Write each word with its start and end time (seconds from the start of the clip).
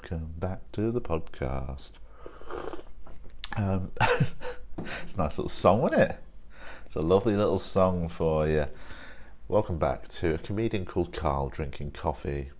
Welcome 0.00 0.34
back 0.38 0.70
to 0.72 0.92
the 0.92 1.00
podcast. 1.00 1.90
Um, 3.56 3.90
it's 5.02 5.14
a 5.14 5.18
nice 5.18 5.38
little 5.38 5.48
song, 5.48 5.88
isn't 5.88 6.00
it? 6.00 6.16
It's 6.86 6.94
a 6.94 7.00
lovely 7.00 7.34
little 7.34 7.58
song 7.58 8.08
for 8.08 8.46
you. 8.46 8.66
Welcome 9.48 9.76
back 9.76 10.06
to 10.08 10.34
a 10.34 10.38
comedian 10.38 10.86
called 10.86 11.12
Carl 11.12 11.48
drinking 11.48 11.90
coffee. 11.92 12.50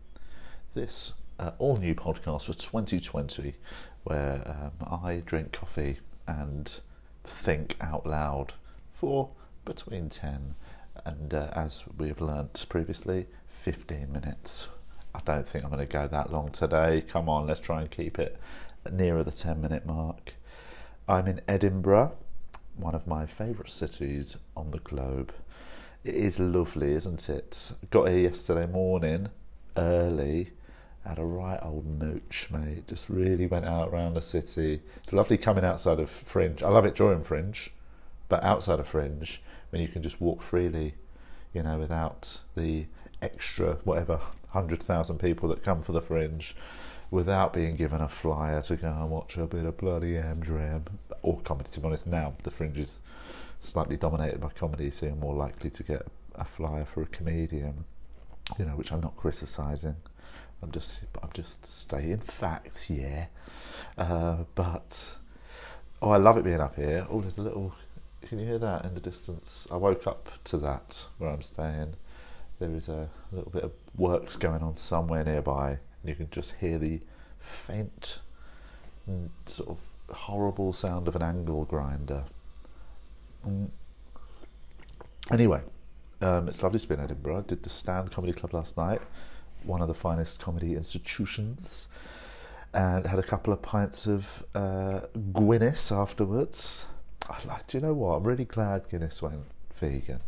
This 0.75 1.15
uh, 1.39 1.53
all 1.59 1.77
new 1.77 1.95
podcast 1.95 2.47
for 2.47 2.55
2020, 2.55 3.55
where 4.03 4.43
um, 4.45 4.89
I 5.05 5.23
drink 5.25 5.53
coffee 5.53 6.01
and 6.27 6.81
think 7.23 7.77
out 7.81 8.05
loud 8.05 8.55
for 8.93 9.31
between 9.65 10.09
10 10.09 10.57
and, 11.05 11.33
uh, 11.33 11.51
as 11.53 11.85
we've 11.97 12.21
learnt 12.21 12.67
previously, 12.69 13.27
15 13.47 14.11
minutes. 14.11 14.67
I 15.19 15.21
don't 15.25 15.49
think 15.49 15.65
I'm 15.65 15.71
going 15.71 15.85
to 15.85 15.93
go 15.93 16.07
that 16.07 16.33
long 16.33 16.51
today. 16.51 17.03
Come 17.07 17.29
on, 17.29 17.49
let's 17.49 17.59
try 17.59 17.81
and 17.81 17.91
keep 17.91 18.21
it 18.21 18.39
nearer 18.91 19.25
the 19.25 19.33
10 19.33 19.61
minute 19.61 19.85
mark. 19.85 20.35
I'm 21.09 21.27
in 21.27 21.41
Edinburgh, 21.49 22.17
one 22.77 22.95
of 22.95 23.09
my 23.09 23.27
favourite 23.27 23.71
cities 23.71 24.37
on 24.57 24.71
the 24.71 24.79
globe. 24.79 25.33
It 26.05 26.15
is 26.15 26.39
lovely, 26.39 26.93
isn't 26.93 27.29
it? 27.29 27.73
Got 27.91 28.11
here 28.11 28.19
yesterday 28.19 28.67
morning, 28.67 29.29
early, 29.77 30.53
had 31.05 31.19
a 31.19 31.25
right 31.25 31.59
old 31.63 31.99
nooch, 31.99 32.53
mate. 32.53 32.87
Just 32.87 33.09
really 33.09 33.47
went 33.47 33.65
out 33.65 33.89
around 33.89 34.15
the 34.15 34.23
city. 34.23 34.83
It's 35.03 35.13
lovely 35.13 35.37
coming 35.37 35.65
outside 35.65 35.99
of 35.99 36.11
Fringe. 36.11 36.63
I 36.63 36.69
love 36.69 36.85
it 36.85 36.95
during 36.95 37.25
Fringe, 37.25 37.73
but 38.29 38.45
outside 38.45 38.79
of 38.79 38.87
Fringe, 38.87 39.43
when 39.71 39.83
you 39.83 39.89
can 39.89 40.03
just 40.03 40.21
walk 40.21 40.43
freely, 40.43 40.95
you 41.53 41.65
know, 41.65 41.77
without 41.77 42.39
the 42.57 42.87
extra 43.21 43.79
whatever 43.85 44.21
hundred 44.49 44.83
thousand 44.83 45.19
people 45.19 45.49
that 45.49 45.63
come 45.63 45.83
for 45.83 45.93
the 45.93 46.01
fringe 46.01 46.57
without 47.11 47.53
being 47.53 47.77
given 47.77 48.01
a 48.01 48.09
flyer 48.09 48.61
to 48.63 48.77
go 48.77 48.89
and 48.89 49.11
watch 49.11 49.37
a 49.37 49.47
bit 49.47 49.65
of 49.65 49.77
bloody 49.79 50.13
Amdram 50.13 50.83
or 51.23 51.41
comedy. 51.41 51.71
To 51.73 51.81
be 51.81 51.87
honest, 51.87 52.07
now 52.07 52.35
the 52.43 52.51
fringe 52.51 52.79
is 52.79 52.99
slightly 53.61 53.97
dominated 53.97 54.41
by 54.41 54.49
comedy, 54.51 54.91
so 54.91 55.07
you're 55.07 55.15
more 55.15 55.35
likely 55.35 55.71
to 55.71 55.83
get 55.83 56.07
a 56.35 56.45
flyer 56.45 56.85
for 56.85 57.03
a 57.03 57.07
comedian. 57.07 57.85
You 58.59 58.65
know, 58.65 58.73
which 58.73 58.93
I'm 58.93 59.01
not 59.01 59.17
criticising. 59.17 59.97
I'm 60.63 60.71
just, 60.71 61.05
I'm 61.23 61.31
just 61.35 61.71
stating 61.71 62.19
facts, 62.19 62.91
yeah. 62.91 63.27
Uh, 63.97 64.45
but 64.55 65.15
oh, 66.01 66.11
I 66.11 66.17
love 66.17 66.37
it 66.39 66.45
being 66.45 66.61
up 66.61 66.77
here. 66.77 67.07
Oh, 67.11 67.21
there's 67.21 67.39
a 67.39 67.43
little. 67.43 67.75
Can 68.27 68.39
you 68.39 68.47
hear 68.47 68.59
that 68.59 68.85
in 68.85 68.95
the 68.95 69.01
distance? 69.01 69.67
I 69.71 69.77
woke 69.77 70.07
up 70.07 70.31
to 70.45 70.57
that 70.59 71.05
where 71.19 71.31
I'm 71.31 71.43
staying 71.43 71.95
there 72.59 72.75
is 72.75 72.89
a 72.89 73.09
little 73.33 73.51
bit 73.51 73.63
of 73.65 73.73
works 73.97 74.37
going 74.37 74.63
on 74.63 74.77
somewhere 74.77 75.25
nearby, 75.25 75.71
and 75.71 76.09
you 76.09 76.15
can 76.15 76.29
just 76.31 76.55
hear 76.61 76.79
the 76.79 77.01
faint, 77.41 78.19
sort 79.47 79.69
of 79.71 79.79
horrible 80.15 80.73
sound 80.73 81.09
of 81.09 81.17
an 81.17 81.23
angle 81.23 81.65
grinder. 81.65 82.25
Mm. 83.47 83.69
Anyway, 85.31 85.61
um, 86.21 86.49
it's 86.49 86.63
lovely 86.63 86.81
to 86.81 86.89
be 86.89 86.95
in 86.95 87.01
Edinburgh. 87.01 87.39
I 87.39 87.41
did 87.43 87.63
the 87.63 87.71
Stand 87.71 88.11
Comedy 88.11 88.33
Club 88.33 88.55
last 88.55 88.77
night, 88.77 89.03
one 89.65 89.83
of 89.83 89.89
the 89.89 89.95
finest 89.95 90.41
comedy 90.41 90.75
institutions, 90.75 91.87
and 92.73 93.07
had 93.07 93.19
a 93.19 93.23
couple 93.23 93.53
of 93.53 93.63
pints 93.63 94.07
of 94.07 94.45
uh, 94.55 95.01
Guinness 95.35 95.93
afterwards. 95.93 96.85
I 97.29 97.37
like, 97.47 97.67
do 97.67 97.79
you 97.79 97.83
know 97.83 97.95
what? 97.95 98.17
I'm 98.17 98.25
really 98.25 98.45
glad 98.45 98.89
Guinness 98.89 99.21
went 99.21 99.43
vegan 99.79 100.21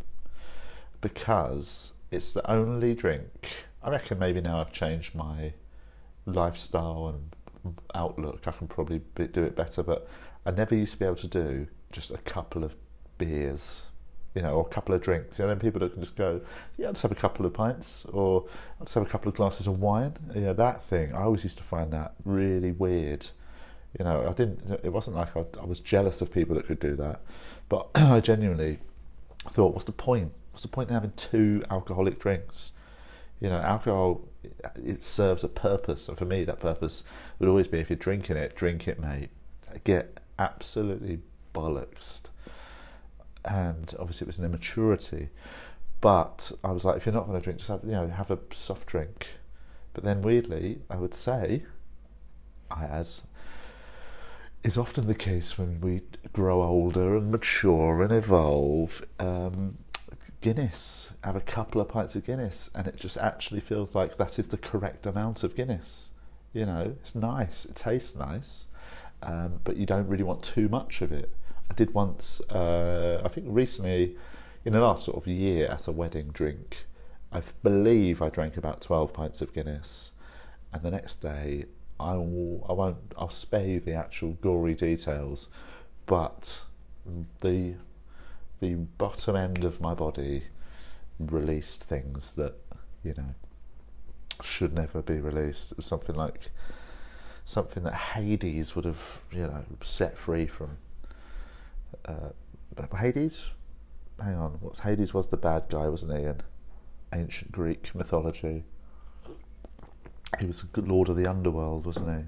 because 1.00 1.92
it's 2.10 2.32
the 2.32 2.50
only 2.50 2.94
drink. 2.94 3.48
I 3.82 3.90
reckon 3.90 4.18
maybe 4.18 4.40
now 4.40 4.60
I've 4.60 4.72
changed 4.72 5.14
my 5.14 5.54
lifestyle 6.26 7.08
and 7.08 7.76
outlook. 7.94 8.42
I 8.46 8.52
can 8.52 8.68
probably 8.68 9.00
do 9.14 9.44
it 9.44 9.56
better, 9.56 9.82
but 9.82 10.08
I 10.44 10.50
never 10.50 10.74
used 10.74 10.92
to 10.92 10.98
be 10.98 11.04
able 11.04 11.16
to 11.16 11.28
do 11.28 11.66
just 11.92 12.10
a 12.10 12.18
couple 12.18 12.64
of 12.64 12.74
beers, 13.18 13.82
you 14.34 14.42
know, 14.42 14.54
or 14.54 14.66
a 14.66 14.68
couple 14.68 14.94
of 14.94 15.02
drinks. 15.02 15.38
You 15.38 15.46
know, 15.46 15.56
people 15.56 15.80
that 15.80 15.92
can 15.92 16.00
just 16.00 16.16
go, 16.16 16.40
yeah, 16.76 16.86
I'll 16.86 16.92
just 16.92 17.02
have 17.02 17.12
a 17.12 17.16
couple 17.16 17.46
of 17.46 17.52
pints, 17.52 18.04
or 18.06 18.46
I'll 18.78 18.86
just 18.86 18.94
have 18.94 19.06
a 19.06 19.08
couple 19.08 19.28
of 19.28 19.36
glasses 19.36 19.66
of 19.66 19.80
wine. 19.80 20.14
You 20.34 20.42
know, 20.42 20.54
that 20.54 20.84
thing. 20.84 21.12
I 21.14 21.22
always 21.22 21.44
used 21.44 21.58
to 21.58 21.64
find 21.64 21.92
that 21.92 22.14
really 22.24 22.72
weird. 22.72 23.28
You 23.98 24.04
know, 24.04 24.26
I 24.28 24.32
didn't. 24.32 24.70
It 24.84 24.92
wasn't 24.92 25.16
like 25.16 25.36
I, 25.36 25.44
I 25.60 25.64
was 25.64 25.80
jealous 25.80 26.20
of 26.20 26.32
people 26.32 26.54
that 26.56 26.66
could 26.66 26.80
do 26.80 26.96
that, 26.96 27.20
but 27.68 27.88
I 27.94 28.20
genuinely 28.20 28.78
thought, 29.48 29.72
what's 29.74 29.84
the 29.84 29.92
point? 29.92 30.32
What's 30.50 30.62
the 30.62 30.68
point 30.68 30.88
in 30.88 30.94
having 30.94 31.12
two 31.12 31.62
alcoholic 31.70 32.18
drinks? 32.18 32.72
You 33.40 33.48
know, 33.48 33.58
alcohol 33.58 34.22
it 34.74 35.02
serves 35.02 35.44
a 35.44 35.48
purpose, 35.48 36.08
and 36.08 36.18
for 36.18 36.24
me, 36.24 36.44
that 36.44 36.60
purpose 36.60 37.04
would 37.38 37.48
always 37.48 37.68
be 37.68 37.78
if 37.78 37.90
you're 37.90 37.96
drinking 37.96 38.36
it, 38.36 38.56
drink 38.56 38.88
it, 38.88 38.98
mate. 38.98 39.30
Get 39.84 40.18
absolutely 40.38 41.20
bollocksed, 41.54 42.24
and 43.44 43.94
obviously 43.98 44.24
it 44.24 44.28
was 44.28 44.38
an 44.38 44.44
immaturity. 44.44 45.28
But 46.00 46.52
I 46.64 46.72
was 46.72 46.84
like, 46.84 46.96
if 46.96 47.06
you're 47.06 47.14
not 47.14 47.26
going 47.26 47.38
to 47.38 47.44
drink, 47.44 47.58
just 47.58 47.70
have 47.70 47.84
you 47.84 47.92
know 47.92 48.08
have 48.08 48.30
a 48.30 48.38
soft 48.52 48.86
drink. 48.86 49.28
But 49.92 50.04
then 50.04 50.22
weirdly, 50.22 50.80
I 50.88 50.96
would 50.96 51.14
say, 51.14 51.64
as 52.70 53.22
is 54.62 54.76
often 54.76 55.06
the 55.06 55.14
case 55.14 55.56
when 55.58 55.80
we 55.80 56.02
grow 56.32 56.62
older 56.62 57.16
and 57.16 57.30
mature 57.30 58.02
and 58.02 58.12
evolve. 58.12 59.04
Um, 59.18 59.78
Guinness, 60.40 61.12
have 61.22 61.36
a 61.36 61.40
couple 61.40 61.82
of 61.82 61.88
pints 61.88 62.16
of 62.16 62.24
Guinness, 62.24 62.70
and 62.74 62.86
it 62.86 62.96
just 62.96 63.18
actually 63.18 63.60
feels 63.60 63.94
like 63.94 64.16
that 64.16 64.38
is 64.38 64.48
the 64.48 64.56
correct 64.56 65.04
amount 65.04 65.44
of 65.44 65.54
Guinness. 65.54 66.10
You 66.54 66.64
know, 66.64 66.96
it's 67.00 67.14
nice, 67.14 67.66
it 67.66 67.74
tastes 67.74 68.16
nice, 68.16 68.66
um, 69.22 69.58
but 69.64 69.76
you 69.76 69.84
don't 69.84 70.08
really 70.08 70.22
want 70.22 70.42
too 70.42 70.68
much 70.68 71.02
of 71.02 71.12
it. 71.12 71.30
I 71.70 71.74
did 71.74 71.92
once, 71.92 72.40
uh, 72.50 73.20
I 73.22 73.28
think 73.28 73.46
recently, 73.50 74.16
in 74.64 74.72
the 74.72 74.80
last 74.80 75.04
sort 75.04 75.18
of 75.18 75.26
year 75.26 75.66
at 75.66 75.86
a 75.86 75.92
wedding 75.92 76.30
drink, 76.32 76.86
I 77.30 77.42
believe 77.62 78.22
I 78.22 78.30
drank 78.30 78.56
about 78.56 78.80
12 78.80 79.12
pints 79.12 79.42
of 79.42 79.52
Guinness, 79.52 80.12
and 80.72 80.82
the 80.82 80.90
next 80.90 81.16
day 81.16 81.66
I 81.98 82.14
will, 82.14 82.64
I 82.66 82.72
won't, 82.72 83.12
I'll 83.18 83.28
spare 83.28 83.66
you 83.66 83.80
the 83.80 83.92
actual 83.92 84.32
gory 84.40 84.74
details, 84.74 85.50
but 86.06 86.62
the 87.42 87.74
the 88.60 88.74
bottom 88.74 89.36
end 89.36 89.64
of 89.64 89.80
my 89.80 89.94
body 89.94 90.44
released 91.18 91.84
things 91.84 92.32
that 92.32 92.54
you 93.02 93.14
know 93.16 93.34
should 94.42 94.72
never 94.72 95.02
be 95.02 95.20
released. 95.20 95.72
Something 95.82 96.16
like 96.16 96.50
something 97.44 97.82
that 97.82 97.94
Hades 97.94 98.76
would 98.76 98.84
have 98.84 99.20
you 99.32 99.42
know 99.42 99.64
set 99.82 100.16
free 100.16 100.46
from. 100.46 100.76
Uh, 102.04 102.30
Hades, 102.96 103.46
hang 104.22 104.36
on, 104.36 104.52
what's 104.60 104.80
Hades 104.80 105.12
was 105.12 105.26
the 105.28 105.36
bad 105.36 105.64
guy, 105.68 105.88
wasn't 105.88 106.16
he? 106.16 106.24
In 106.24 106.40
ancient 107.12 107.52
Greek 107.52 107.94
mythology, 107.94 108.64
he 110.38 110.46
was 110.46 110.62
a 110.62 110.66
good 110.66 110.88
lord 110.88 111.08
of 111.08 111.16
the 111.16 111.26
underworld, 111.26 111.84
wasn't 111.86 112.26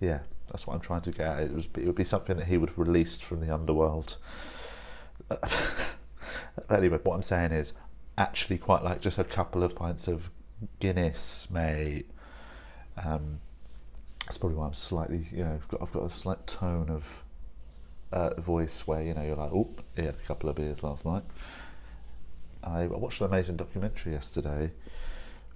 he? 0.00 0.06
Yeah, 0.06 0.20
that's 0.50 0.66
what 0.66 0.74
I'm 0.74 0.80
trying 0.80 1.00
to 1.02 1.12
get. 1.12 1.26
At. 1.26 1.42
It 1.44 1.54
was 1.54 1.68
it 1.76 1.86
would 1.86 1.96
be 1.96 2.04
something 2.04 2.36
that 2.36 2.46
he 2.46 2.58
would 2.58 2.70
have 2.70 2.78
released 2.78 3.24
from 3.24 3.40
the 3.40 3.52
underworld 3.52 4.16
anyway, 6.70 6.98
what 7.02 7.14
I'm 7.14 7.22
saying 7.22 7.52
is 7.52 7.72
actually 8.18 8.58
quite 8.58 8.82
like 8.82 9.00
just 9.00 9.18
a 9.18 9.24
couple 9.24 9.62
of 9.62 9.74
pints 9.74 10.08
of 10.08 10.30
Guinness, 10.80 11.50
mate. 11.50 12.08
Um, 13.02 13.40
that's 14.26 14.38
probably 14.38 14.56
why 14.58 14.66
I'm 14.66 14.74
slightly, 14.74 15.26
you 15.32 15.44
know, 15.44 15.54
I've 15.54 15.68
got, 15.68 15.82
I've 15.82 15.92
got 15.92 16.04
a 16.04 16.10
slight 16.10 16.46
tone 16.46 16.88
of 16.88 17.24
uh, 18.12 18.40
voice 18.40 18.86
where 18.86 19.02
you 19.02 19.14
know 19.14 19.22
you're 19.22 19.36
like, 19.36 19.52
oh, 19.52 19.70
yeah, 19.96 20.10
a 20.10 20.26
couple 20.26 20.48
of 20.48 20.56
beers 20.56 20.82
last 20.82 21.04
night. 21.04 21.24
I 22.62 22.86
watched 22.86 23.20
an 23.20 23.26
amazing 23.26 23.56
documentary 23.56 24.12
yesterday 24.12 24.70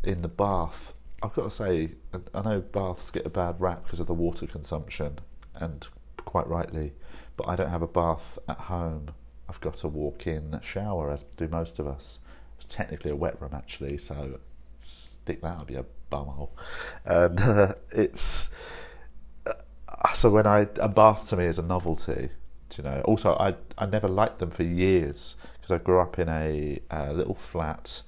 in 0.03 0.23
the 0.23 0.29
bath. 0.29 0.93
I've 1.23 1.35
got 1.35 1.45
to 1.45 1.51
say, 1.51 1.91
I 2.35 2.43
know 2.43 2.61
baths 2.61 3.11
get 3.11 3.25
a 3.25 3.31
bad 3.31 3.61
rap 3.61 3.85
because 3.85 4.01
of 4.01 4.07
the 4.07 4.15
water 4.15 4.47
consumption, 4.47 5.21
and 5.55 5.87
quite 6.25 6.47
rightly, 6.49 6.93
but 7.37 7.49
I 7.49 7.57
don't 7.57 7.71
have 7.71 7.83
a 7.83 7.87
bath 7.87 8.39
at 8.49 8.59
home. 8.59 9.11
I've 9.49 9.61
got 9.61 9.83
a 9.85 9.89
walk-in 9.89 10.61
shower, 10.63 11.11
as 11.11 11.25
do 11.37 11.49
most 11.49 11.79
of 11.79 11.87
us. 11.87 12.19
It's 12.57 12.67
technically 12.67 13.11
a 13.11 13.17
wet 13.17 13.41
room 13.41 13.53
actually, 13.55 13.99
so 13.99 14.41
stick 15.27 15.43
that 15.43 15.59
up 15.59 15.71
your 15.71 15.87
bumhole. 16.11 16.51
And 17.05 17.41
uh, 17.41 17.75
it's 17.91 18.51
uh, 19.47 20.13
so 20.15 20.31
when 20.31 20.47
I 20.47 20.69
a 20.77 20.89
bath 20.89 21.29
to 21.31 21.37
me 21.37 21.47
is 21.47 21.59
a 21.59 21.63
novelty. 21.63 22.31
you 22.77 22.85
know? 22.85 23.01
Also, 23.05 23.35
I 23.35 23.55
I 23.79 23.87
never 23.87 24.09
liked 24.09 24.39
them 24.39 24.51
for 24.51 24.63
years 24.63 25.37
because 25.55 25.71
I 25.71 25.79
grew 25.79 26.01
up 26.01 26.19
in 26.19 26.29
a, 26.29 26.81
a 26.91 27.13
little 27.13 27.35
flat. 27.35 28.03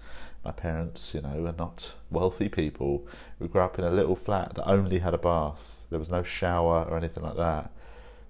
My 0.45 0.53
parents, 0.53 1.15
you 1.15 1.21
know, 1.21 1.47
are 1.47 1.55
not 1.59 1.95
wealthy 2.11 2.49
people. 2.49 3.07
We 3.39 3.49
grew 3.49 3.63
up 3.63 3.79
in 3.79 3.85
a 3.85 3.91
little 3.91 4.17
flat 4.17 4.55
that 4.55 4.69
only 4.69 5.01
had 5.01 5.13
a 5.13 5.19
bath. 5.19 5.83
There 5.91 5.99
was 5.99 6.11
no 6.11 6.23
shower 6.23 6.85
or 6.89 6.97
anything 6.97 7.23
like 7.23 7.37
that. 7.37 7.73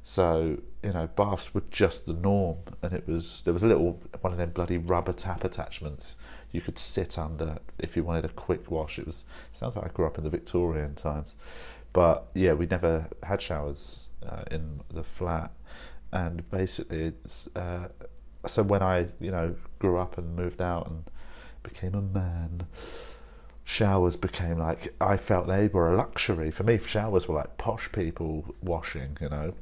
So 0.04 0.58
you 0.82 0.92
know, 0.92 1.08
baths 1.08 1.52
were 1.52 1.64
just 1.70 2.06
the 2.06 2.12
norm, 2.12 2.58
and 2.82 2.92
it 2.92 3.06
was 3.06 3.42
there 3.42 3.52
was 3.52 3.62
a 3.62 3.66
little 3.66 4.00
one 4.20 4.32
of 4.32 4.38
them 4.38 4.50
bloody 4.50 4.78
rubber 4.78 5.12
tap 5.12 5.44
attachments 5.44 6.14
you 6.50 6.60
could 6.60 6.78
sit 6.78 7.18
under 7.18 7.58
if 7.78 7.96
you 7.96 8.04
wanted 8.04 8.24
a 8.24 8.28
quick 8.28 8.70
wash. 8.70 8.98
It 8.98 9.06
was 9.06 9.24
sounds 9.52 9.76
like 9.76 9.86
I 9.86 9.88
grew 9.88 10.06
up 10.06 10.18
in 10.18 10.24
the 10.24 10.30
Victorian 10.30 10.94
times, 10.94 11.34
but 11.92 12.28
yeah, 12.34 12.52
we 12.54 12.66
never 12.66 13.08
had 13.22 13.42
showers 13.42 14.08
uh, 14.26 14.44
in 14.50 14.80
the 14.92 15.02
flat, 15.02 15.52
and 16.12 16.48
basically, 16.50 17.12
it's, 17.24 17.48
uh, 17.54 17.88
so 18.46 18.62
when 18.62 18.82
I 18.82 19.08
you 19.20 19.30
know 19.30 19.56
grew 19.78 19.98
up 19.98 20.16
and 20.16 20.34
moved 20.36 20.62
out 20.62 20.88
and 20.88 21.04
became 21.62 21.94
a 21.94 22.02
man. 22.02 22.66
Showers 23.64 24.16
became 24.16 24.58
like 24.58 24.94
I 24.98 25.18
felt 25.18 25.46
they 25.46 25.68
were 25.68 25.92
a 25.92 25.96
luxury 25.96 26.50
for 26.50 26.62
me. 26.62 26.78
Showers 26.78 27.28
were 27.28 27.34
like 27.34 27.58
posh 27.58 27.92
people 27.92 28.54
washing, 28.62 29.18
you 29.20 29.28
know. 29.28 29.52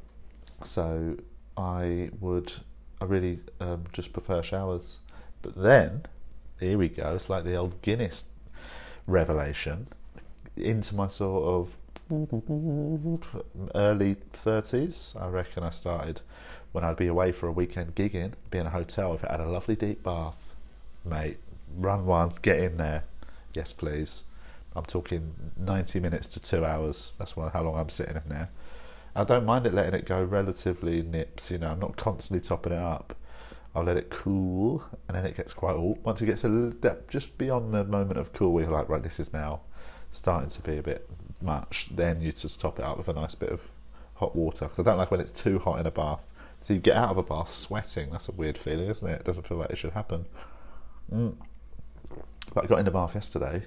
So 0.65 1.17
I 1.57 2.11
would, 2.21 2.53
I 3.01 3.05
really 3.05 3.41
um, 3.61 3.85
just 3.93 4.13
prefer 4.13 4.43
showers. 4.43 4.99
But 5.43 5.57
then, 5.57 6.07
here 6.61 6.79
we 6.79 6.89
go. 6.89 7.15
It's 7.15 7.29
like 7.29 7.45
the 7.45 7.57
old 7.57 7.83
Guinness 7.83 8.27
revelation 9.07 9.89
into 10.57 10.95
my 10.95 11.07
sort 11.07 11.45
of 11.45 11.77
early 13.75 14.17
30s. 14.45 15.21
I 15.21 15.29
reckon 15.29 15.63
I 15.63 15.71
started 15.71 16.21
when 16.73 16.85
I'd 16.85 16.97
be 16.97 17.07
away 17.07 17.33
for 17.33 17.49
a 17.49 17.53
weekend 17.53 17.95
gigging, 17.95 18.33
be 18.51 18.59
in 18.59 18.67
a 18.67 18.71
hotel 18.71 19.15
if 19.15 19.25
it 19.25 19.31
had 19.31 19.41
a 19.41 19.49
lovely 19.49 19.77
deep 19.77 20.03
bath. 20.03 20.55
Mate, 21.05 21.39
run 21.75 22.07
one, 22.07 22.33
get 22.43 22.59
in 22.59 22.77
there. 22.77 23.05
Yes, 23.55 23.73
please. 23.73 24.25
I'm 24.75 24.85
talking 24.85 25.35
90 25.57 26.01
minutes 26.01 26.29
to 26.29 26.41
two 26.41 26.65
hours. 26.65 27.13
That's 27.19 27.33
how 27.33 27.63
long 27.63 27.77
I'm 27.79 27.89
sitting 27.89 28.17
in 28.17 28.29
there. 28.29 28.51
I 29.17 29.25
don't 29.25 29.47
mind 29.47 29.67
it 29.67 29.73
letting 29.73 29.95
it 29.95 30.05
go 30.05 30.23
relatively 30.23 31.03
nips, 31.03 31.51
you 31.51 31.59
know, 31.59 31.71
I'm 31.71 31.81
not 31.81 31.97
constantly 31.97 32.47
topping 32.47 32.73
it 32.73 32.79
up. 32.79 33.17
I'll 33.75 33.85
let 33.85 33.97
it 33.97 34.11
cool, 34.11 34.85
and 35.07 35.17
then 35.17 35.27
it 35.27 35.37
gets 35.37 35.53
quite 35.53 35.75
old. 35.75 36.03
Once 36.03 36.23
it 36.23 36.27
gets 36.27 36.45
a 36.45 36.49
little 36.49 36.71
depth, 36.71 37.11
just 37.11 37.37
beyond 37.37 37.75
the 37.75 37.85
moment 37.85 38.19
of 38.19 38.33
cool, 38.33 38.61
you're 38.61 38.71
like, 38.71 38.89
right, 38.89 39.03
this 39.03 39.21
is 39.21 39.33
now 39.33 39.61
starting 40.13 40.51
to 40.51 40.63
be 40.63 40.79
a 40.79 40.83
bit 40.83 41.09
much, 41.43 41.89
then 41.91 42.21
you 42.21 42.33
just 42.33 42.61
top 42.61 42.79
it 42.79 42.85
up 42.85 42.99
with 42.99 43.09
a 43.09 43.13
nice 43.13 43.35
bit 43.35 43.51
of 43.51 43.61
hot 44.15 44.35
water. 44.35 44.67
Because 44.67 44.79
I 44.79 44.83
don't 44.83 44.99
like 44.99 45.11
when 45.11 45.21
it's 45.21 45.33
too 45.33 45.59
hot 45.59 45.79
in 45.79 45.87
a 45.87 45.91
bath. 45.91 46.27
So 46.61 46.75
you 46.75 46.81
get 46.81 46.97
out 46.97 47.11
of 47.11 47.19
a 47.19 47.23
bath 47.23 47.53
sweating. 47.53 48.11
That's 48.11 48.29
a 48.29 48.33
weird 48.33 48.57
feeling, 48.57 48.89
isn't 48.89 49.07
it? 49.07 49.21
It 49.21 49.25
doesn't 49.25 49.47
feel 49.47 49.59
like 49.59 49.71
it 49.71 49.77
should 49.77 49.93
happen. 49.93 50.25
Mm. 51.13 51.37
But 52.55 52.65
I 52.65 52.67
got 52.67 52.79
in 52.79 52.87
the 52.87 52.91
bath 52.91 53.15
yesterday. 53.15 53.65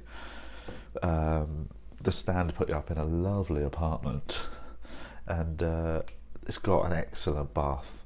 Um, 1.04 1.70
the 2.02 2.12
stand 2.12 2.56
put 2.56 2.70
you 2.70 2.76
up 2.76 2.90
in 2.90 2.98
a 2.98 3.06
lovely 3.06 3.64
apartment 3.64 4.42
and 5.30 5.64
uh, 5.64 6.02
it's 6.48 6.58
got 6.58 6.86
an 6.86 6.94
excellent 6.94 7.54
bath. 7.54 8.04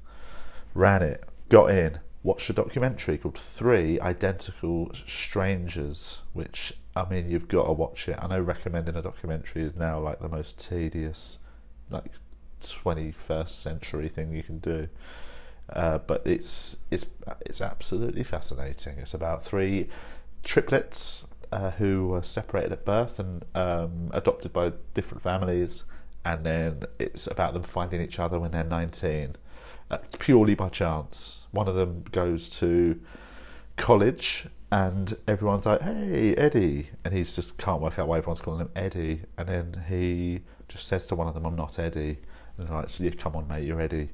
Ran 0.74 1.02
it, 1.02 1.24
got 1.48 1.70
in, 1.70 2.00
watched 2.22 2.50
a 2.50 2.52
documentary 2.52 3.18
called 3.18 3.38
Three 3.38 3.98
Identical 4.00 4.92
Strangers, 5.06 6.20
which 6.32 6.74
I 6.94 7.08
mean 7.08 7.30
you've 7.30 7.48
got 7.48 7.64
to 7.64 7.72
watch 7.72 8.08
it. 8.08 8.18
I 8.20 8.28
know 8.28 8.40
recommending 8.40 8.96
a 8.96 9.02
documentary 9.02 9.62
is 9.62 9.74
now 9.74 9.98
like 9.98 10.20
the 10.20 10.28
most 10.28 10.58
tedious, 10.58 11.38
like 11.90 12.12
twenty 12.62 13.12
first 13.12 13.62
century 13.62 14.08
thing 14.08 14.32
you 14.32 14.42
can 14.42 14.58
do. 14.58 14.88
Uh, 15.72 15.98
but 15.98 16.22
it's 16.26 16.76
it's 16.90 17.06
it's 17.40 17.60
absolutely 17.60 18.22
fascinating. 18.22 18.98
It's 18.98 19.14
about 19.14 19.44
three 19.44 19.88
triplets 20.42 21.26
uh, 21.50 21.70
who 21.72 22.08
were 22.08 22.22
separated 22.22 22.72
at 22.72 22.84
birth 22.84 23.18
and 23.18 23.44
um, 23.54 24.10
adopted 24.12 24.52
by 24.52 24.72
different 24.92 25.22
families 25.22 25.84
and 26.24 26.44
then 26.44 26.82
it's 26.98 27.26
about 27.26 27.52
them 27.52 27.62
finding 27.62 28.00
each 28.00 28.18
other 28.18 28.38
when 28.40 28.52
they're 28.52 28.64
19 28.64 29.36
uh, 29.90 29.98
purely 30.18 30.54
by 30.54 30.68
chance. 30.68 31.46
One 31.50 31.68
of 31.68 31.74
them 31.74 32.04
goes 32.10 32.50
to 32.58 33.00
college 33.76 34.46
and 34.70 35.16
everyone's 35.28 35.66
like 35.66 35.82
hey 35.82 36.34
eddie. 36.36 36.90
And 37.04 37.14
he's 37.14 37.34
just 37.34 37.58
can't 37.58 37.80
work 37.80 37.98
out 37.98 38.08
why 38.08 38.18
everyone's 38.18 38.40
calling 38.40 38.60
him 38.60 38.70
eddie. 38.74 39.22
And 39.36 39.48
then 39.48 39.84
he 39.88 40.40
just 40.68 40.88
says 40.88 41.06
to 41.06 41.14
one 41.14 41.28
of 41.28 41.34
them 41.34 41.46
i'm 41.46 41.56
not 41.56 41.78
eddie. 41.78 42.18
And 42.56 42.68
they're 42.68 42.76
like 42.76 42.98
yeah, 42.98 43.10
come 43.10 43.36
on 43.36 43.46
mate 43.46 43.64
you're 43.64 43.80
eddie. 43.80 44.10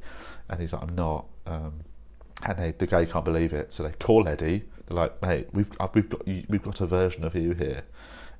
And 0.48 0.60
he's 0.60 0.72
like 0.72 0.82
i'm 0.82 0.94
not. 0.94 1.26
Um, 1.46 1.80
and 2.42 2.58
they, 2.58 2.70
the 2.72 2.86
guy 2.86 3.04
can't 3.04 3.24
believe 3.24 3.52
it. 3.52 3.72
So 3.72 3.82
they 3.82 3.92
call 3.92 4.26
eddie. 4.26 4.64
They're 4.86 4.96
like 4.96 5.22
mate 5.22 5.48
we've, 5.52 5.70
we've 5.94 6.08
got 6.08 6.26
we've 6.26 6.62
got 6.62 6.80
a 6.80 6.86
version 6.86 7.24
of 7.24 7.34
you 7.34 7.52
here. 7.52 7.84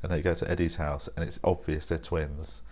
And 0.03 0.11
they 0.11 0.23
go 0.23 0.35
to 0.35 0.51
eddie's 0.51 0.77
house 0.77 1.09
and 1.15 1.27
it's 1.27 1.39
obvious 1.45 1.87
they're 1.87 1.99
twins 1.99 2.63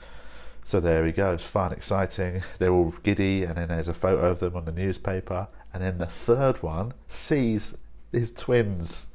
so 0.68 0.80
there 0.80 1.02
we 1.02 1.12
go. 1.12 1.32
It's 1.32 1.42
fun, 1.42 1.72
exciting. 1.72 2.42
They're 2.58 2.74
all 2.74 2.92
giddy, 3.02 3.42
and 3.42 3.56
then 3.56 3.68
there's 3.68 3.88
a 3.88 3.94
photo 3.94 4.30
of 4.30 4.40
them 4.40 4.54
on 4.54 4.66
the 4.66 4.70
newspaper. 4.70 5.48
And 5.72 5.82
then 5.82 5.96
the 5.96 6.04
third 6.04 6.62
one 6.62 6.92
sees 7.08 7.74
his 8.12 8.34
twins, 8.34 9.06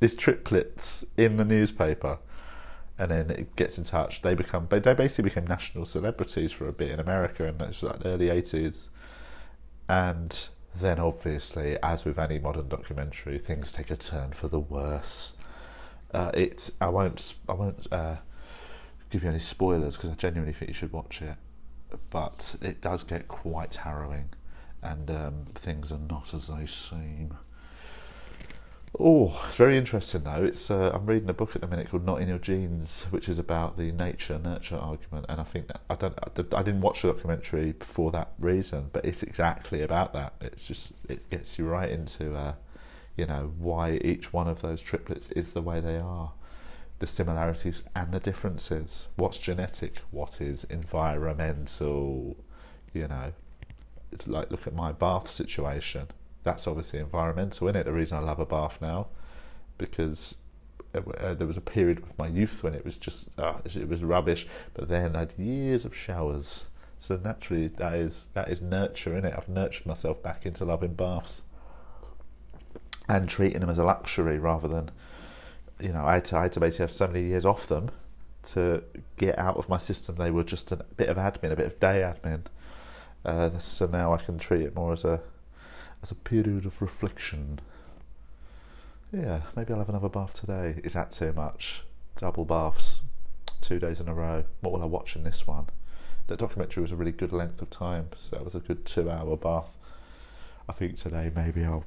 his 0.00 0.14
triplets, 0.14 1.04
in 1.16 1.36
the 1.36 1.44
newspaper. 1.44 2.20
And 2.96 3.10
then 3.10 3.28
it 3.30 3.56
gets 3.56 3.76
in 3.76 3.82
touch. 3.82 4.22
They 4.22 4.36
become 4.36 4.68
they 4.70 4.78
basically 4.94 5.24
became 5.24 5.48
national 5.48 5.84
celebrities 5.84 6.52
for 6.52 6.68
a 6.68 6.72
bit 6.72 6.92
in 6.92 7.00
America 7.00 7.44
in 7.44 7.58
the 7.58 7.74
like 7.82 8.06
early 8.06 8.30
eighties. 8.30 8.88
And 9.88 10.46
then 10.76 11.00
obviously, 11.00 11.76
as 11.82 12.04
with 12.04 12.20
any 12.20 12.38
modern 12.38 12.68
documentary, 12.68 13.40
things 13.40 13.72
take 13.72 13.90
a 13.90 13.96
turn 13.96 14.30
for 14.30 14.46
the 14.46 14.60
worse. 14.60 15.32
Uh, 16.12 16.30
it 16.34 16.70
I 16.80 16.88
won't 16.90 17.34
I 17.48 17.54
won't 17.54 17.92
uh, 17.92 18.18
give 19.14 19.22
you 19.22 19.30
any 19.30 19.38
spoilers 19.38 19.96
because 19.96 20.10
I 20.10 20.14
genuinely 20.14 20.52
think 20.52 20.70
you 20.70 20.74
should 20.74 20.92
watch 20.92 21.22
it. 21.22 21.36
But 22.10 22.56
it 22.60 22.80
does 22.80 23.04
get 23.04 23.28
quite 23.28 23.76
harrowing, 23.76 24.30
and 24.82 25.08
um, 25.08 25.44
things 25.46 25.92
are 25.92 25.98
not 25.98 26.34
as 26.34 26.48
they 26.48 26.66
seem. 26.66 27.36
Oh, 28.98 29.40
it's 29.46 29.56
very 29.56 29.78
interesting 29.78 30.24
though. 30.24 30.42
It's 30.42 30.68
uh, 30.68 30.90
I'm 30.92 31.06
reading 31.06 31.28
a 31.28 31.32
book 31.32 31.54
at 31.54 31.60
the 31.60 31.68
minute 31.68 31.90
called 31.90 32.04
"Not 32.04 32.20
in 32.22 32.28
Your 32.28 32.38
Genes," 32.38 33.06
which 33.10 33.28
is 33.28 33.38
about 33.38 33.76
the 33.76 33.92
nature 33.92 34.40
nurture 34.42 34.76
argument, 34.76 35.26
and 35.28 35.40
I 35.40 35.44
think 35.44 35.68
that 35.68 35.82
I 35.88 35.94
don't 35.94 36.18
I 36.52 36.62
didn't 36.64 36.80
watch 36.80 37.02
the 37.02 37.12
documentary 37.12 37.74
for 37.80 38.10
that 38.10 38.32
reason, 38.40 38.90
but 38.92 39.04
it's 39.04 39.22
exactly 39.22 39.80
about 39.82 40.12
that. 40.14 40.32
It's 40.40 40.66
just 40.66 40.92
it 41.08 41.30
gets 41.30 41.56
you 41.56 41.66
right 41.66 41.90
into, 41.90 42.34
uh, 42.34 42.54
you 43.16 43.26
know, 43.26 43.52
why 43.58 44.00
each 44.02 44.32
one 44.32 44.48
of 44.48 44.60
those 44.60 44.82
triplets 44.82 45.30
is 45.30 45.50
the 45.50 45.62
way 45.62 45.78
they 45.78 45.98
are 45.98 46.32
the 46.98 47.06
similarities 47.06 47.82
and 47.94 48.12
the 48.12 48.20
differences. 48.20 49.08
What's 49.16 49.38
genetic? 49.38 49.98
What 50.10 50.40
is 50.40 50.64
environmental? 50.64 52.36
You 52.92 53.08
know, 53.08 53.32
it's 54.12 54.26
like 54.26 54.50
look 54.50 54.66
at 54.66 54.74
my 54.74 54.92
bath 54.92 55.30
situation. 55.30 56.08
That's 56.44 56.66
obviously 56.66 57.00
environmental, 57.00 57.68
isn't 57.68 57.80
it? 57.80 57.84
The 57.84 57.92
reason 57.92 58.18
I 58.18 58.20
love 58.20 58.38
a 58.38 58.46
bath 58.46 58.78
now, 58.80 59.08
because 59.78 60.36
uh, 60.94 61.34
there 61.34 61.46
was 61.46 61.56
a 61.56 61.62
period 61.62 61.98
of 61.98 62.16
my 62.18 62.28
youth 62.28 62.62
when 62.62 62.74
it 62.74 62.84
was 62.84 62.98
just 62.98 63.28
uh, 63.38 63.54
it 63.64 63.88
was 63.88 64.04
rubbish, 64.04 64.46
but 64.74 64.88
then 64.88 65.16
I 65.16 65.20
had 65.20 65.34
years 65.36 65.84
of 65.84 65.96
showers. 65.96 66.66
So 66.98 67.16
naturally, 67.22 67.68
that 67.68 67.94
is 67.94 68.28
that 68.34 68.48
is 68.48 68.62
nurture 68.62 69.16
in 69.16 69.24
it. 69.24 69.34
I've 69.36 69.48
nurtured 69.48 69.86
myself 69.86 70.22
back 70.22 70.46
into 70.46 70.64
loving 70.64 70.94
baths 70.94 71.42
and 73.08 73.28
treating 73.28 73.60
them 73.60 73.70
as 73.70 73.78
a 73.78 73.84
luxury 73.84 74.38
rather 74.38 74.68
than 74.68 74.90
you 75.80 75.92
know, 75.92 76.04
I 76.04 76.14
had, 76.14 76.24
to, 76.26 76.36
I 76.36 76.42
had 76.42 76.52
to 76.52 76.60
basically 76.60 76.84
have 76.84 76.92
so 76.92 77.06
many 77.06 77.26
years 77.26 77.44
off 77.44 77.66
them 77.66 77.90
to 78.52 78.82
get 79.16 79.38
out 79.38 79.56
of 79.56 79.68
my 79.68 79.78
system. 79.78 80.16
They 80.16 80.30
were 80.30 80.44
just 80.44 80.70
a 80.72 80.76
bit 80.76 81.08
of 81.08 81.16
admin, 81.16 81.52
a 81.52 81.56
bit 81.56 81.66
of 81.66 81.80
day 81.80 82.00
admin. 82.00 82.42
Uh, 83.24 83.58
so 83.58 83.86
now 83.86 84.12
I 84.12 84.18
can 84.18 84.38
treat 84.38 84.62
it 84.62 84.74
more 84.74 84.92
as 84.92 85.04
a 85.04 85.20
as 86.02 86.10
a 86.10 86.14
period 86.14 86.66
of 86.66 86.82
reflection. 86.82 87.60
Yeah, 89.10 89.42
maybe 89.56 89.72
I'll 89.72 89.78
have 89.78 89.88
another 89.88 90.10
bath 90.10 90.34
today. 90.34 90.80
Is 90.84 90.92
that 90.92 91.10
too 91.12 91.32
much? 91.32 91.82
Double 92.16 92.44
baths, 92.44 93.02
two 93.62 93.78
days 93.78 94.00
in 94.00 94.08
a 94.08 94.14
row. 94.14 94.44
What 94.60 94.72
will 94.72 94.82
I 94.82 94.86
watch 94.86 95.16
in 95.16 95.24
this 95.24 95.46
one? 95.46 95.66
The 96.26 96.36
documentary 96.36 96.82
was 96.82 96.92
a 96.92 96.96
really 96.96 97.12
good 97.12 97.32
length 97.32 97.62
of 97.62 97.70
time, 97.70 98.08
so 98.16 98.36
that 98.36 98.44
was 98.44 98.54
a 98.54 98.60
good 98.60 98.84
two-hour 98.84 99.36
bath. 99.36 99.70
I 100.68 100.72
think 100.72 100.96
today 100.96 101.30
maybe 101.34 101.64
I'll 101.64 101.84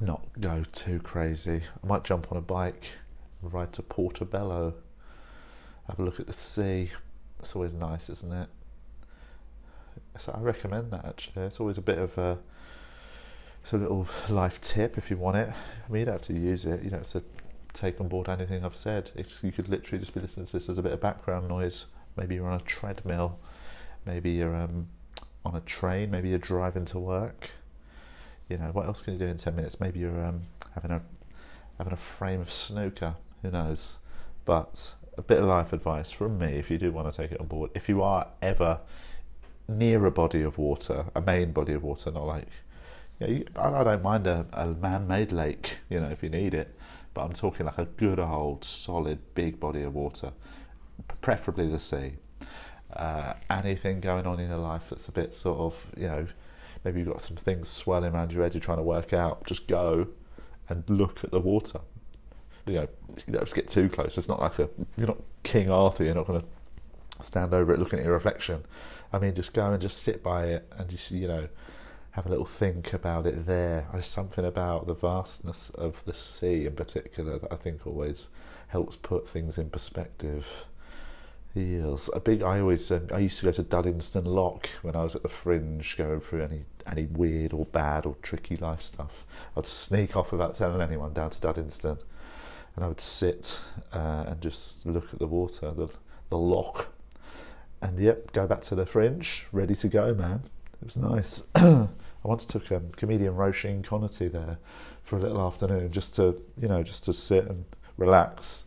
not 0.00 0.26
go 0.40 0.64
too 0.72 1.00
crazy. 1.00 1.62
I 1.82 1.86
might 1.86 2.04
jump 2.04 2.30
on 2.30 2.38
a 2.38 2.42
bike, 2.42 2.84
ride 3.42 3.72
to 3.74 3.82
Portobello, 3.82 4.74
have 5.88 5.98
a 5.98 6.02
look 6.02 6.20
at 6.20 6.26
the 6.26 6.32
sea. 6.32 6.90
It's 7.40 7.54
always 7.56 7.74
nice, 7.74 8.08
isn't 8.08 8.32
it? 8.32 8.48
So 10.18 10.32
I 10.36 10.40
recommend 10.40 10.90
that 10.92 11.04
actually. 11.04 11.46
It's 11.46 11.60
always 11.60 11.78
a 11.78 11.82
bit 11.82 11.98
of 11.98 12.16
a 12.18 12.38
it's 13.62 13.72
a 13.72 13.78
little 13.78 14.08
life 14.28 14.60
tip 14.60 14.96
if 14.96 15.10
you 15.10 15.16
want 15.16 15.36
it. 15.36 15.48
I 15.48 15.92
mean, 15.92 16.00
you 16.00 16.06
don't 16.06 16.14
have 16.14 16.22
to 16.22 16.32
use 16.32 16.64
it. 16.64 16.82
You 16.82 16.90
don't 16.90 17.00
have 17.00 17.12
to 17.12 17.22
take 17.72 18.00
on 18.00 18.08
board 18.08 18.28
anything 18.28 18.64
I've 18.64 18.76
said. 18.76 19.10
It's, 19.14 19.44
you 19.44 19.52
could 19.52 19.68
literally 19.68 20.00
just 20.00 20.14
be 20.14 20.20
listening 20.20 20.46
to 20.46 20.52
this 20.52 20.68
as 20.68 20.78
a 20.78 20.82
bit 20.82 20.92
of 20.92 21.00
background 21.00 21.48
noise. 21.48 21.86
Maybe 22.16 22.36
you're 22.36 22.48
on 22.48 22.58
a 22.58 22.64
treadmill. 22.64 23.38
Maybe 24.06 24.30
you're 24.30 24.56
um, 24.56 24.88
on 25.44 25.56
a 25.56 25.60
train. 25.60 26.10
Maybe 26.10 26.30
you're 26.30 26.38
driving 26.38 26.86
to 26.86 26.98
work 26.98 27.50
you 28.50 28.58
know, 28.58 28.70
what 28.72 28.86
else 28.86 29.00
can 29.00 29.14
you 29.14 29.18
do 29.18 29.26
in 29.26 29.38
ten 29.38 29.56
minutes? 29.56 29.80
Maybe 29.80 30.00
you're 30.00 30.24
um, 30.24 30.40
having 30.74 30.90
a 30.90 31.02
having 31.78 31.92
a 31.92 31.96
frame 31.96 32.40
of 32.40 32.52
snooker. 32.52 33.14
Who 33.42 33.50
knows? 33.50 33.96
But 34.44 34.94
a 35.16 35.22
bit 35.22 35.38
of 35.38 35.44
life 35.46 35.72
advice 35.72 36.10
from 36.10 36.38
me, 36.38 36.58
if 36.58 36.70
you 36.70 36.78
do 36.78 36.92
want 36.92 37.12
to 37.12 37.16
take 37.16 37.32
it 37.32 37.40
on 37.40 37.46
board, 37.46 37.70
if 37.74 37.88
you 37.88 38.02
are 38.02 38.28
ever 38.42 38.80
near 39.68 40.04
a 40.04 40.10
body 40.10 40.42
of 40.42 40.58
water, 40.58 41.06
a 41.14 41.20
main 41.20 41.52
body 41.52 41.72
of 41.72 41.82
water, 41.82 42.10
not 42.10 42.26
like, 42.26 42.46
you 43.18 43.26
know, 43.26 43.32
you, 43.32 43.46
I 43.56 43.84
don't 43.84 44.02
mind 44.02 44.26
a, 44.26 44.46
a 44.52 44.66
man-made 44.66 45.30
lake, 45.30 45.78
you 45.88 46.00
know, 46.00 46.08
if 46.08 46.22
you 46.22 46.28
need 46.28 46.54
it, 46.54 46.74
but 47.14 47.22
I'm 47.22 47.32
talking 47.32 47.66
like 47.66 47.78
a 47.78 47.84
good 47.84 48.18
old 48.18 48.64
solid 48.64 49.18
big 49.34 49.60
body 49.60 49.82
of 49.82 49.94
water, 49.94 50.32
preferably 51.20 51.68
the 51.68 51.78
sea. 51.78 52.14
Uh, 52.92 53.34
anything 53.48 54.00
going 54.00 54.26
on 54.26 54.40
in 54.40 54.48
your 54.48 54.58
life 54.58 54.90
that's 54.90 55.06
a 55.06 55.12
bit 55.12 55.34
sort 55.34 55.60
of, 55.60 55.86
you 55.96 56.08
know, 56.08 56.26
maybe 56.84 57.00
you've 57.00 57.08
got 57.08 57.22
some 57.22 57.36
things 57.36 57.68
swelling 57.68 58.14
around 58.14 58.32
your 58.32 58.42
head 58.42 58.54
you're 58.54 58.60
trying 58.60 58.78
to 58.78 58.84
work 58.84 59.12
out, 59.12 59.44
just 59.46 59.66
go 59.66 60.08
and 60.68 60.84
look 60.88 61.24
at 61.24 61.30
the 61.30 61.40
water. 61.40 61.80
You 62.66 62.74
know, 62.74 62.88
you 63.26 63.32
don't 63.32 63.40
have 63.40 63.48
to 63.48 63.54
get 63.54 63.68
too 63.68 63.88
close. 63.88 64.16
It's 64.16 64.28
not 64.28 64.40
like 64.40 64.58
a, 64.58 64.68
you're 64.96 65.08
not 65.08 65.22
King 65.42 65.70
Arthur, 65.70 66.04
you're 66.04 66.14
not 66.14 66.26
going 66.26 66.40
to 66.40 67.24
stand 67.24 67.52
over 67.52 67.72
it 67.72 67.78
looking 67.78 67.98
at 67.98 68.04
your 68.04 68.14
reflection. 68.14 68.64
I 69.12 69.18
mean, 69.18 69.34
just 69.34 69.52
go 69.52 69.72
and 69.72 69.80
just 69.80 70.02
sit 70.02 70.22
by 70.22 70.46
it 70.46 70.72
and 70.76 70.88
just, 70.88 71.10
you 71.10 71.26
know, 71.26 71.48
have 72.12 72.26
a 72.26 72.28
little 72.28 72.46
think 72.46 72.92
about 72.92 73.26
it 73.26 73.46
there. 73.46 73.86
There's 73.92 74.06
something 74.06 74.44
about 74.44 74.86
the 74.86 74.94
vastness 74.94 75.70
of 75.70 76.02
the 76.04 76.14
sea 76.14 76.66
in 76.66 76.74
particular 76.74 77.38
that 77.38 77.52
I 77.52 77.56
think 77.56 77.86
always 77.86 78.28
helps 78.68 78.96
put 78.96 79.28
things 79.28 79.58
in 79.58 79.70
perspective. 79.70 80.46
Yes, 81.54 82.08
a 82.14 82.20
big. 82.20 82.42
I 82.42 82.60
always. 82.60 82.90
Um, 82.92 83.08
I 83.12 83.18
used 83.18 83.40
to 83.40 83.46
go 83.46 83.52
to 83.52 83.64
Duddingston 83.64 84.24
Loch 84.24 84.68
when 84.82 84.94
I 84.94 85.02
was 85.02 85.16
at 85.16 85.22
the 85.22 85.28
Fringe, 85.28 85.96
going 85.96 86.20
through 86.20 86.42
any 86.42 86.64
any 86.86 87.06
weird 87.06 87.52
or 87.52 87.64
bad 87.66 88.06
or 88.06 88.14
tricky 88.22 88.56
life 88.56 88.82
stuff. 88.82 89.26
I'd 89.56 89.66
sneak 89.66 90.16
off 90.16 90.30
without 90.30 90.54
telling 90.54 90.80
anyone 90.80 91.12
down 91.12 91.30
to 91.30 91.40
Duddingston, 91.40 91.98
and 92.76 92.84
I 92.84 92.88
would 92.88 93.00
sit 93.00 93.58
uh, 93.92 94.24
and 94.28 94.40
just 94.40 94.86
look 94.86 95.12
at 95.12 95.18
the 95.18 95.26
water, 95.26 95.72
the 95.72 95.88
the 96.28 96.38
lock, 96.38 96.92
and 97.82 97.98
yep, 97.98 98.30
go 98.32 98.46
back 98.46 98.62
to 98.62 98.76
the 98.76 98.86
Fringe, 98.86 99.46
ready 99.50 99.74
to 99.74 99.88
go, 99.88 100.14
man. 100.14 100.42
It 100.80 100.84
was 100.84 100.96
nice. 100.96 101.42
I 101.56 101.88
once 102.22 102.46
took 102.46 102.70
um, 102.70 102.90
comedian 102.92 103.34
Roisin 103.34 103.82
Conaty 103.82 104.30
there 104.30 104.58
for 105.02 105.16
a 105.16 105.20
little 105.20 105.44
afternoon, 105.44 105.90
just 105.90 106.14
to 106.14 106.40
you 106.60 106.68
know, 106.68 106.84
just 106.84 107.04
to 107.06 107.12
sit 107.12 107.46
and 107.46 107.64
relax. 107.96 108.62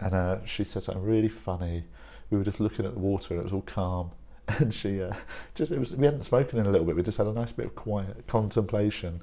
And 0.00 0.12
uh, 0.12 0.44
she 0.44 0.64
said 0.64 0.82
something 0.82 1.04
really 1.04 1.28
funny 1.28 1.84
we 2.30 2.38
were 2.38 2.44
just 2.44 2.60
looking 2.60 2.84
at 2.84 2.94
the 2.94 3.00
water 3.00 3.34
and 3.34 3.40
it 3.40 3.44
was 3.44 3.52
all 3.52 3.62
calm. 3.62 4.10
And 4.46 4.74
she 4.74 5.00
uh, 5.00 5.14
just, 5.54 5.72
it 5.72 5.78
was, 5.78 5.96
we 5.96 6.04
hadn't 6.04 6.24
spoken 6.24 6.58
in 6.58 6.66
a 6.66 6.70
little 6.70 6.86
bit, 6.86 6.94
we 6.96 7.02
just 7.02 7.16
had 7.16 7.26
a 7.26 7.32
nice 7.32 7.52
bit 7.52 7.64
of 7.64 7.74
quiet 7.74 8.26
contemplation. 8.26 9.22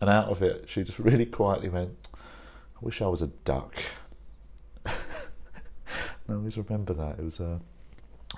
And 0.00 0.08
out 0.08 0.28
of 0.28 0.42
it, 0.42 0.64
she 0.66 0.82
just 0.82 0.98
really 1.10 1.26
quietly 1.26 1.68
went, 1.68 2.08
I 2.14 2.78
wish 2.80 3.02
I 3.02 3.06
was 3.06 3.20
a 3.20 3.26
duck. 3.26 3.74
I 4.86 4.92
always 6.30 6.56
remember 6.56 6.94
that. 6.94 7.18
It 7.18 7.24
was, 7.24 7.38
uh, 7.38 7.58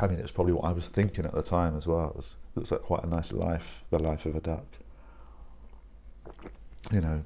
I 0.00 0.08
mean, 0.08 0.18
it 0.18 0.22
was 0.22 0.32
probably 0.32 0.54
what 0.54 0.64
I 0.64 0.72
was 0.72 0.88
thinking 0.88 1.24
at 1.24 1.32
the 1.32 1.42
time 1.42 1.76
as 1.76 1.86
well. 1.86 2.10
It, 2.10 2.16
was, 2.16 2.34
it 2.56 2.58
looks 2.58 2.72
like 2.72 2.82
quite 2.82 3.04
a 3.04 3.06
nice 3.06 3.32
life, 3.32 3.84
the 3.90 4.00
life 4.00 4.26
of 4.26 4.34
a 4.34 4.40
duck. 4.40 4.66
You 6.92 7.00
know, 7.00 7.22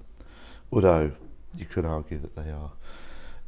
although 0.71 1.13
you 1.57 1.65
could 1.65 1.85
argue 1.85 2.19
that 2.19 2.37
they 2.37 2.51
are 2.51 2.73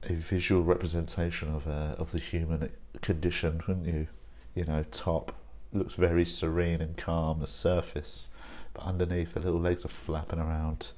a 0.02 0.14
visual 0.14 0.62
representation 0.62 1.54
of 1.54 1.66
uh, 1.66 1.94
of 1.98 2.12
the 2.12 2.18
human 2.18 2.70
condition, 3.02 3.62
wouldn't 3.66 3.86
you? 3.86 4.08
You 4.54 4.64
know, 4.64 4.84
top 4.90 5.32
looks 5.72 5.94
very 5.94 6.24
serene 6.24 6.80
and 6.80 6.96
calm, 6.96 7.40
the 7.40 7.46
surface, 7.46 8.28
but 8.74 8.84
underneath 8.84 9.34
the 9.34 9.40
little 9.40 9.60
legs 9.60 9.84
are 9.84 9.88
flapping 9.88 10.40
around. 10.40 10.88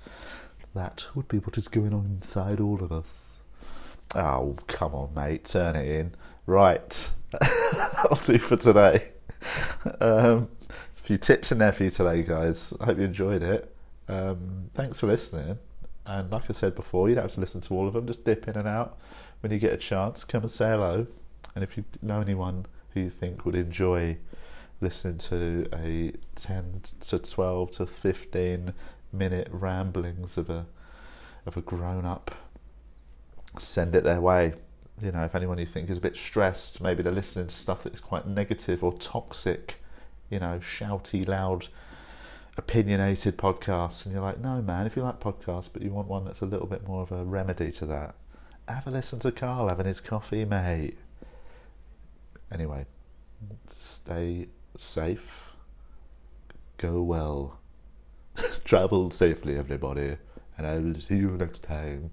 That 0.74 1.06
would 1.14 1.28
be 1.28 1.38
what 1.38 1.58
is 1.58 1.68
going 1.68 1.92
on 1.92 2.06
inside 2.06 2.60
all 2.60 2.82
of 2.82 2.92
us. 2.92 3.34
Oh, 4.14 4.56
come 4.68 4.94
on, 4.94 5.12
mate, 5.14 5.44
turn 5.44 5.76
it 5.76 5.88
in. 5.88 6.14
Right, 6.46 7.10
I'll 7.40 8.20
do 8.24 8.38
for 8.38 8.56
today. 8.56 9.12
Um, 10.00 10.48
a 10.98 11.02
few 11.02 11.18
tips 11.18 11.52
in 11.52 11.58
there 11.58 11.72
for 11.72 11.84
you 11.84 11.90
today, 11.90 12.22
guys. 12.22 12.72
I 12.80 12.86
hope 12.86 12.98
you 12.98 13.04
enjoyed 13.04 13.42
it. 13.42 13.74
Um, 14.08 14.70
thanks 14.74 15.00
for 15.00 15.06
listening. 15.06 15.58
And 16.06 16.30
like 16.30 16.50
I 16.50 16.52
said 16.52 16.74
before, 16.74 17.08
you 17.08 17.14
don't 17.14 17.24
have 17.24 17.34
to 17.34 17.40
listen 17.40 17.60
to 17.62 17.74
all 17.74 17.86
of 17.86 17.94
them. 17.94 18.06
Just 18.06 18.24
dip 18.24 18.48
in 18.48 18.56
and 18.56 18.66
out 18.66 18.98
when 19.40 19.52
you 19.52 19.58
get 19.58 19.72
a 19.72 19.76
chance. 19.76 20.24
Come 20.24 20.42
and 20.42 20.50
say 20.50 20.70
hello. 20.70 21.06
And 21.54 21.62
if 21.62 21.76
you 21.76 21.84
know 22.00 22.20
anyone 22.20 22.66
who 22.94 23.00
you 23.00 23.10
think 23.10 23.44
would 23.44 23.54
enjoy 23.54 24.18
listening 24.80 25.18
to 25.18 25.68
a 25.72 26.12
10 26.34 26.82
to 27.00 27.18
12 27.18 27.70
to 27.72 27.86
15 27.86 28.74
minute 29.12 29.48
ramblings 29.50 30.38
of 30.38 30.50
a 30.50 30.66
of 31.44 31.56
a 31.56 31.60
grown 31.60 32.04
up, 32.04 32.34
send 33.58 33.94
it 33.94 34.04
their 34.04 34.20
way. 34.20 34.54
You 35.00 35.10
know, 35.10 35.24
if 35.24 35.34
anyone 35.34 35.58
you 35.58 35.66
think 35.66 35.90
is 35.90 35.98
a 35.98 36.00
bit 36.00 36.16
stressed, 36.16 36.80
maybe 36.80 37.02
they're 37.02 37.12
listening 37.12 37.48
to 37.48 37.54
stuff 37.54 37.82
that's 37.82 38.00
quite 38.00 38.26
negative 38.26 38.84
or 38.84 38.92
toxic, 38.94 39.82
you 40.30 40.38
know, 40.38 40.60
shouty, 40.60 41.26
loud 41.26 41.68
opinionated 42.56 43.38
podcasts, 43.38 44.04
and 44.04 44.14
you're 44.14 44.22
like, 44.22 44.40
no, 44.40 44.60
man, 44.60 44.86
if 44.86 44.96
you 44.96 45.02
like 45.02 45.20
podcasts, 45.20 45.70
but 45.72 45.82
you 45.82 45.90
want 45.90 46.08
one 46.08 46.24
that's 46.24 46.40
a 46.40 46.46
little 46.46 46.66
bit 46.66 46.86
more 46.86 47.02
of 47.02 47.12
a 47.12 47.24
remedy 47.24 47.70
to 47.72 47.86
that, 47.86 48.14
have 48.68 48.86
a 48.86 48.90
listen 48.90 49.18
to 49.20 49.32
Carl 49.32 49.68
having 49.68 49.86
his 49.86 50.00
coffee, 50.00 50.44
mate. 50.44 50.98
Anyway, 52.50 52.86
stay 53.68 54.48
safe, 54.76 55.52
go 56.76 57.02
well, 57.02 57.58
travel 58.64 59.10
safely, 59.10 59.56
everybody, 59.56 60.16
and 60.56 60.66
I 60.66 60.78
will 60.78 60.94
see 60.94 61.16
you 61.16 61.30
next 61.30 61.62
time. 61.62 62.10